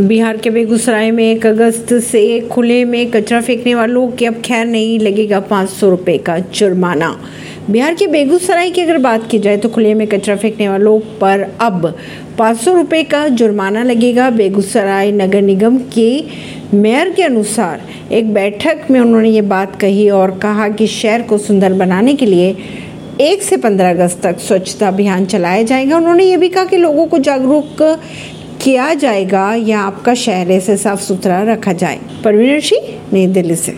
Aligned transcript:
बिहार 0.00 0.36
के 0.36 0.50
बेगूसराय 0.50 1.10
में 1.10 1.22
एक 1.24 1.46
अगस्त 1.46 1.92
से 1.94 2.40
खुले 2.52 2.84
में 2.84 3.10
कचरा 3.10 3.40
फेंकने 3.40 3.74
वालों 3.74 4.06
के 4.10 4.26
अब 4.26 4.40
खैर 4.44 4.64
नहीं 4.66 4.98
लगेगा 5.00 5.40
पाँच 5.40 5.68
सौ 5.70 5.90
रुपये 5.90 6.16
का 6.18 6.38
जुर्माना। 6.38 7.10
बिहार 7.70 7.94
के 7.94 8.06
बेगूसराय 8.06 8.70
की 8.70 8.80
अगर 8.80 8.98
बात 8.98 9.28
की 9.30 9.38
जाए 9.38 9.56
तो 9.56 9.68
खुले 9.68 9.94
में 9.94 10.06
कचरा 10.06 10.36
फेंकने 10.36 10.68
वालों 10.68 10.98
पर 11.20 11.46
अब 11.60 11.86
पाँच 12.38 12.60
सौ 12.60 12.74
रुपये 12.74 13.02
का 13.04 13.26
जुर्माना 13.28 13.82
लगेगा। 13.82 14.28
बेगूसराय 14.30 15.12
नगर 15.12 15.42
निगम 15.42 15.78
के 15.94 16.24
मेयर 16.74 17.10
के 17.10 17.22
अनुसार 17.22 17.88
एक 18.12 18.34
बैठक 18.34 18.86
में 18.90 19.00
उन्होंने 19.00 19.30
ये 19.30 19.42
बात 19.54 19.80
कही 19.80 20.10
और 20.10 20.38
कहा 20.38 20.68
कि 20.68 20.86
शहर 20.86 21.22
को 21.22 21.38
सुंदर 21.38 21.72
बनाने 21.72 22.14
के 22.14 22.26
लिए 22.26 22.56
एक 23.20 23.42
से 23.42 23.56
पंद्रह 23.56 23.90
अगस्त 23.90 24.22
तक 24.22 24.38
स्वच्छता 24.40 24.88
अभियान 24.88 25.26
चलाया 25.26 25.62
जाएगा। 25.62 25.96
उन्होंने 25.96 26.24
ये 26.24 26.36
भी 26.36 26.48
कहा 26.48 26.64
कि 26.64 26.76
लोगों 26.76 27.06
को 27.06 27.18
जागरूक 27.20 27.82
किया 28.62 28.94
जाएगा 28.94 29.54
या 29.54 29.80
आपका 29.80 30.14
शहर 30.14 30.50
ऐसे 30.50 30.76
साफ़ 30.76 31.00
सुथरा 31.00 31.42
रखा 31.42 31.72
जाए। 31.72 32.00
परवीन 32.24 32.60
सिंह 32.60 33.00
नई 33.12 33.26
दिल्ली 33.26 33.56
से। 33.56 33.72